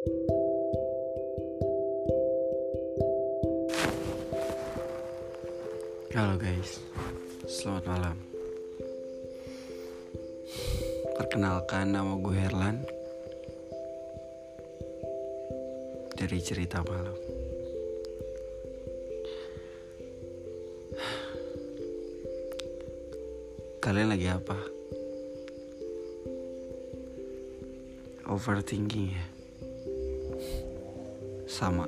Halo 0.00 0.16
guys, 6.40 6.80
selamat 7.44 7.84
malam. 7.84 8.16
Perkenalkan 11.20 11.92
nama 11.92 12.16
gue 12.16 12.32
Herlan 12.32 12.80
dari 16.16 16.40
cerita 16.40 16.80
malam. 16.80 17.20
Kalian 23.84 24.16
lagi 24.16 24.32
apa? 24.32 24.56
Overthinking 28.32 29.12
ya? 29.12 29.39
Sama. 31.60 31.84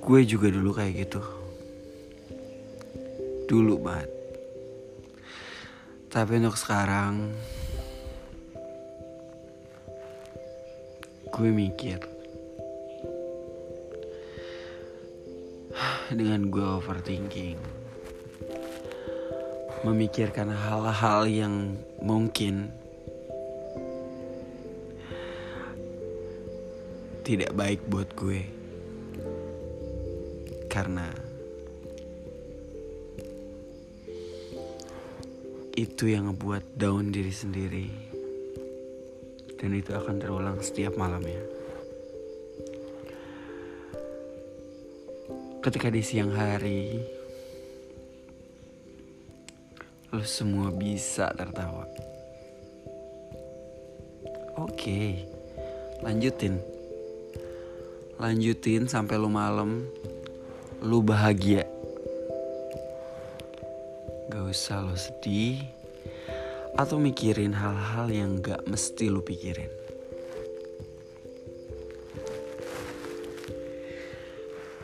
Gue 0.00 0.24
juga 0.24 0.48
dulu 0.48 0.72
kayak 0.72 1.04
gitu. 1.04 1.20
Dulu 3.44 3.76
banget. 3.76 4.08
Tapi 6.08 6.40
untuk 6.40 6.56
sekarang 6.56 7.36
gue 11.28 11.50
mikir 11.52 12.00
dengan 16.18 16.48
gue 16.48 16.64
overthinking 16.64 17.60
memikirkan 19.84 20.56
hal-hal 20.56 21.28
yang 21.28 21.76
mungkin 22.00 22.72
tidak 27.28 27.52
baik 27.52 27.84
buat 27.92 28.08
gue. 28.16 28.40
Karena 30.72 31.12
itu 35.76 36.08
yang 36.08 36.32
ngebuat 36.32 36.80
down 36.80 37.12
diri 37.12 37.28
sendiri. 37.28 37.88
Dan 39.60 39.76
itu 39.76 39.92
akan 39.92 40.16
terulang 40.16 40.56
setiap 40.64 40.96
malamnya. 40.96 41.44
Ketika 45.60 45.92
di 45.92 46.00
siang 46.00 46.32
hari 46.32 46.96
lo 50.16 50.24
semua 50.24 50.72
bisa 50.72 51.28
tertawa. 51.36 51.84
Oke 54.56 55.28
lanjutin 56.00 56.77
lanjutin 58.18 58.90
sampai 58.90 59.14
lo 59.14 59.30
malam. 59.30 59.86
Lu 60.82 61.02
bahagia. 61.02 61.66
Gak 64.28 64.44
usah 64.44 64.84
lo 64.84 64.92
sedih 64.92 65.64
Atau 66.76 67.00
mikirin 67.00 67.56
hal-hal 67.56 68.06
yang 68.12 68.38
gak 68.38 68.62
mesti 68.66 69.10
lu 69.10 69.22
pikirin. 69.22 69.70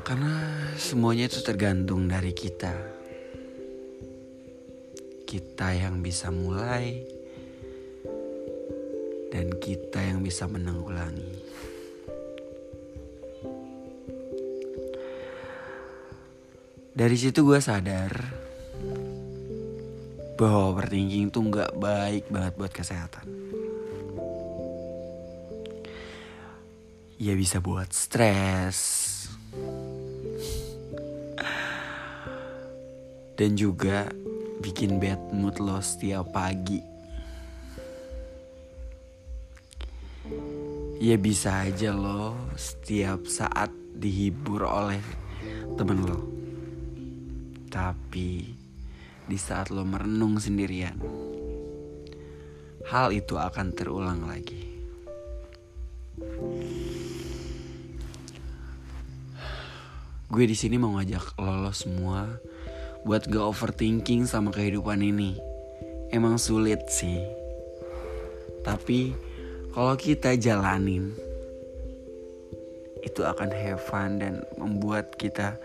Karena 0.02 0.34
semuanya 0.78 1.30
itu 1.30 1.42
tergantung 1.42 2.06
dari 2.06 2.34
kita. 2.34 2.74
Kita 5.26 5.74
yang 5.74 5.98
bisa 6.02 6.30
mulai 6.30 7.02
Dan 9.34 9.58
kita 9.58 9.98
yang 9.98 10.22
bisa 10.22 10.46
menanggulangi 10.46 11.34
dari 16.94 17.18
situ 17.18 17.42
gue 17.42 17.58
sadar 17.58 18.22
bahwa 20.38 20.70
overthinking 20.70 21.34
tuh 21.34 21.42
nggak 21.50 21.74
baik 21.74 22.30
banget 22.30 22.54
buat 22.54 22.70
kesehatan. 22.70 23.26
Ya 27.18 27.34
bisa 27.34 27.58
buat 27.58 27.90
stres 27.90 28.78
dan 33.34 33.58
juga 33.58 34.10
bikin 34.62 35.02
bad 35.02 35.34
mood 35.34 35.58
lo 35.58 35.82
setiap 35.82 36.30
pagi. 36.30 36.78
Ya 41.02 41.18
bisa 41.18 41.66
aja 41.66 41.90
lo 41.90 42.38
setiap 42.54 43.26
saat 43.26 43.70
dihibur 43.98 44.62
oleh 44.62 45.02
temen 45.74 46.06
lo. 46.06 46.33
Tapi 47.74 48.54
di 49.26 49.34
saat 49.34 49.74
lo 49.74 49.82
merenung 49.82 50.38
sendirian, 50.38 50.94
hal 52.86 53.10
itu 53.10 53.34
akan 53.34 53.74
terulang 53.74 54.30
lagi. 54.30 54.62
Gue 60.30 60.46
di 60.46 60.54
sini 60.54 60.78
mau 60.78 60.94
ngajak 60.94 61.34
lo, 61.42 61.66
lo 61.66 61.74
semua 61.74 62.30
buat 63.02 63.26
gak 63.26 63.42
overthinking 63.42 64.30
sama 64.30 64.54
kehidupan 64.54 65.02
ini. 65.02 65.34
Emang 66.14 66.38
sulit 66.38 66.86
sih. 66.86 67.26
Tapi 68.62 69.10
kalau 69.74 69.98
kita 69.98 70.38
jalanin 70.38 71.10
itu 73.02 73.26
akan 73.26 73.50
have 73.50 73.82
fun 73.82 74.22
dan 74.22 74.46
membuat 74.62 75.18
kita 75.18 75.58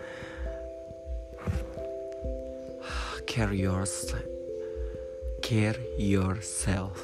care 3.30 3.54
yourself 3.54 4.26
care 5.38 5.78
yourself. 5.98 6.98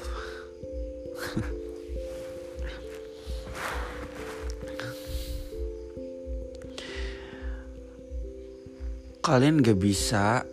Kalian 9.23 9.59
gak 9.59 9.75
bisa 9.75 10.47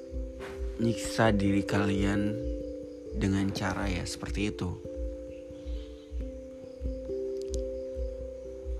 nyiksa 0.82 1.30
diri 1.30 1.62
kalian 1.62 2.34
dengan 3.14 3.46
cara 3.54 3.86
ya 3.86 4.02
seperti 4.02 4.50
itu. 4.50 4.70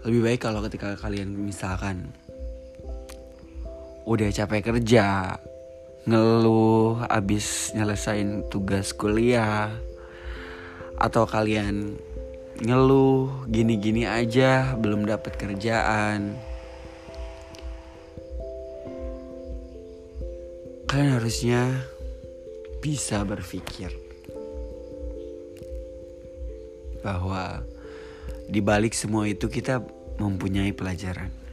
Lebih 0.03 0.21
baik 0.27 0.41
kalau 0.43 0.67
ketika 0.67 0.99
kalian 0.99 1.31
misalkan 1.39 2.11
udah 4.03 4.29
capek 4.35 4.75
kerja 4.75 5.39
ngeluh 6.05 7.01
abis 7.09 7.73
nyelesain 7.73 8.45
tugas 8.53 8.93
kuliah 8.93 9.73
atau 11.01 11.25
kalian 11.25 11.97
ngeluh 12.61 13.49
gini-gini 13.49 14.05
aja 14.05 14.77
belum 14.77 15.09
dapat 15.09 15.41
kerjaan. 15.41 16.37
Kalian 20.85 21.19
harusnya 21.19 21.63
bisa 22.85 23.25
berpikir 23.25 23.91
bahwa 27.01 27.65
di 28.45 28.61
balik 28.61 28.93
semua 28.93 29.25
itu 29.25 29.49
kita 29.49 29.81
mempunyai 30.21 30.71
pelajaran 30.71 31.44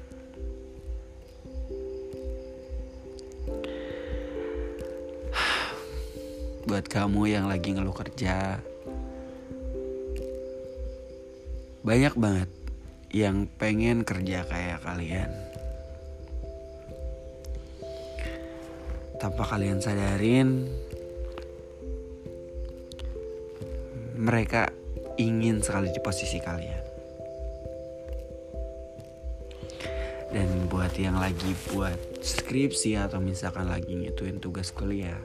buat 6.71 6.87
kamu 6.87 7.27
yang 7.27 7.51
lagi 7.51 7.75
ngeluh 7.75 7.91
kerja. 7.91 8.63
Banyak 11.83 12.15
banget 12.15 12.47
yang 13.11 13.43
pengen 13.59 14.07
kerja 14.07 14.47
kayak 14.47 14.79
kalian. 14.79 15.27
Tanpa 19.19 19.51
kalian 19.51 19.83
sadarin, 19.83 20.71
mereka 24.15 24.71
ingin 25.19 25.59
sekali 25.59 25.91
di 25.91 25.99
posisi 25.99 26.39
kalian. 26.39 26.83
Dan 30.31 30.71
buat 30.71 30.95
yang 30.95 31.19
lagi 31.19 31.51
buat 31.75 31.99
skripsi 32.23 32.95
atau 32.95 33.19
misalkan 33.19 33.67
lagi 33.67 33.91
ngituin 33.91 34.39
tugas 34.39 34.71
kuliah, 34.71 35.19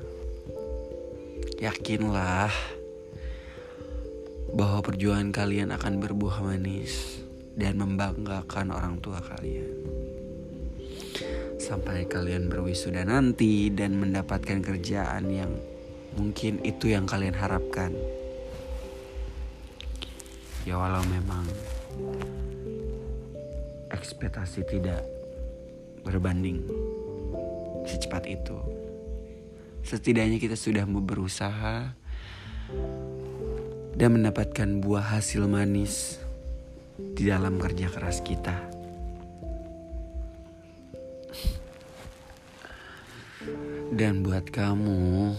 Yakinlah 1.57 2.53
bahwa 4.53 4.81
perjuangan 4.85 5.33
kalian 5.33 5.73
akan 5.73 6.05
berbuah 6.05 6.45
manis 6.45 7.25
dan 7.57 7.81
membanggakan 7.81 8.77
orang 8.77 9.01
tua 9.01 9.25
kalian. 9.25 9.73
Sampai 11.57 12.05
kalian 12.05 12.53
berwisuda 12.53 13.09
nanti 13.09 13.73
dan 13.73 13.97
mendapatkan 13.97 14.61
kerjaan 14.61 15.33
yang 15.33 15.53
mungkin 16.21 16.61
itu 16.61 16.93
yang 16.93 17.09
kalian 17.09 17.33
harapkan. 17.33 17.97
ya 20.67 20.75
walau 20.75 20.99
memang 21.07 21.47
ekspektasi 23.95 24.67
tidak 24.67 24.99
berbanding 26.03 26.67
secepat 27.87 28.27
itu 28.27 28.59
setidaknya 29.87 30.43
kita 30.43 30.59
sudah 30.59 30.83
berusaha 30.83 31.95
dan 33.95 34.11
mendapatkan 34.11 34.83
buah 34.83 35.15
hasil 35.15 35.47
manis 35.47 36.19
di 36.99 37.31
dalam 37.31 37.63
kerja 37.63 37.87
keras 37.87 38.19
kita. 38.27 38.75
Dan 43.95 44.27
buat 44.27 44.51
kamu 44.51 45.33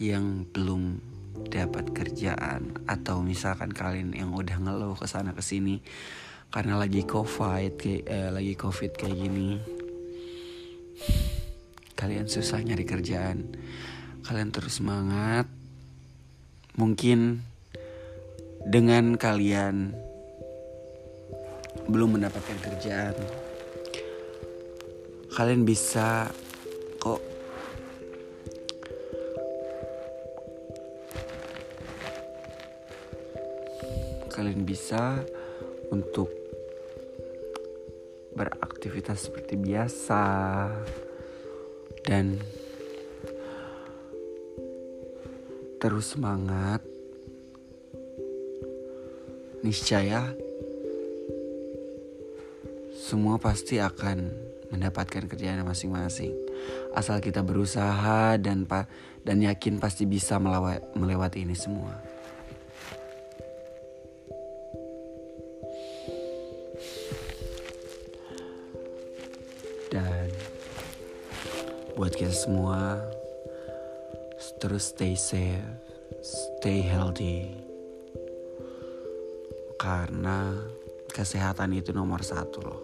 yang 0.00 0.48
belum 0.48 0.98
dapat 1.52 1.92
kerjaan 1.92 2.80
atau 2.88 3.20
misalkan 3.20 3.70
kalian 3.70 4.16
yang 4.16 4.32
udah 4.32 4.56
ngeluh 4.56 4.96
ke 4.96 5.04
sana 5.04 5.36
ke 5.36 5.44
sini 5.44 5.84
karena 6.48 6.78
lagi 6.78 7.02
covid 7.02 7.78
kayak 7.78 8.02
eh, 8.06 8.30
lagi 8.30 8.54
covid 8.54 8.94
kayak 8.94 9.18
gini 9.18 9.58
kalian 12.04 12.28
susah 12.28 12.60
nyari 12.60 12.84
kerjaan. 12.84 13.48
Kalian 14.28 14.52
terus 14.52 14.76
semangat. 14.76 15.48
Mungkin 16.76 17.40
dengan 18.68 19.16
kalian 19.16 19.96
belum 21.88 22.20
mendapatkan 22.20 22.60
kerjaan 22.60 23.16
kalian 25.32 25.64
bisa 25.68 26.32
kok 26.96 27.20
kalian 34.32 34.64
bisa 34.64 35.20
untuk 35.92 36.32
beraktivitas 38.32 39.28
seperti 39.28 39.60
biasa 39.60 40.24
dan 42.04 42.38
terus 45.82 46.14
semangat. 46.14 46.84
Niscaya 49.64 50.36
semua 52.92 53.40
pasti 53.40 53.80
akan 53.80 54.28
mendapatkan 54.68 55.24
kerjaan 55.24 55.64
masing-masing. 55.64 56.36
Asal 56.92 57.24
kita 57.24 57.40
berusaha 57.40 58.36
dan 58.36 58.68
dan 59.24 59.40
yakin 59.40 59.80
pasti 59.80 60.04
bisa 60.04 60.36
melewati 60.92 61.48
ini 61.48 61.56
semua 61.56 62.13
buat 71.94 72.10
kita 72.10 72.34
semua 72.34 72.98
terus 74.58 74.90
stay 74.90 75.14
safe, 75.14 75.62
stay 76.20 76.82
healthy. 76.82 77.54
Karena 79.78 80.58
kesehatan 81.14 81.76
itu 81.76 81.94
nomor 81.94 82.26
satu 82.26 82.58
loh. 82.64 82.82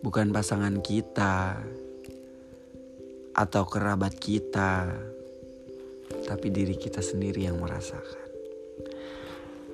Bukan 0.00 0.30
pasangan 0.30 0.78
kita 0.80 1.60
atau 3.34 3.64
kerabat 3.66 4.16
kita, 4.16 4.88
tapi 6.24 6.46
diri 6.54 6.78
kita 6.78 7.02
sendiri 7.02 7.50
yang 7.50 7.58
merasakan. 7.58 8.30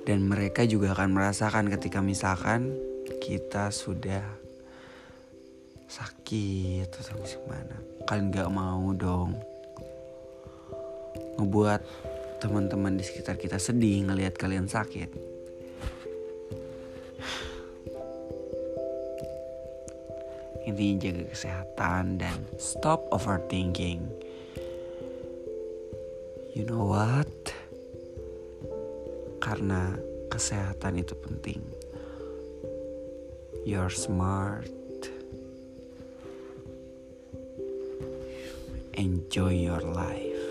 Dan 0.07 0.25
mereka 0.25 0.63
juga 0.63 0.95
akan 0.95 1.13
merasakan 1.13 1.67
ketika 1.67 1.99
misalkan 1.99 2.73
kita 3.19 3.71
sudah 3.71 4.46
sakit 5.87 6.91
atau 6.91 7.15
gimana 7.23 7.75
kalian 8.03 8.31
gak 8.31 8.51
mau 8.51 8.91
dong 8.91 9.39
ngebuat 11.39 11.81
teman-teman 12.37 12.97
di 12.97 13.03
sekitar 13.05 13.37
kita 13.37 13.57
sedih 13.57 14.05
ngelihat 14.09 14.37
kalian 14.37 14.69
sakit. 14.69 15.09
Intinya 20.67 20.99
jaga 20.99 21.23
kesehatan 21.31 22.19
dan 22.19 22.37
stop 22.59 23.07
overthinking. 23.15 24.03
You 26.51 26.67
know 26.67 26.91
what? 26.91 27.31
Karena 29.39 29.95
kesehatan 30.27 30.99
itu 30.99 31.15
penting. 31.15 31.63
You're 33.63 33.93
smart 33.93 34.76
enjoy 38.97 39.53
your 39.53 39.81
life. 39.93 40.41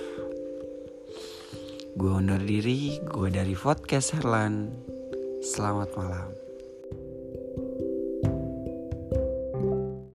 Gue 1.99 2.13
undur 2.15 2.39
diri, 2.39 3.03
gue 3.03 3.29
dari 3.35 3.59
podcast 3.59 4.15
Herlan. 4.15 4.71
Selamat 5.43 5.91
malam. 5.99 6.46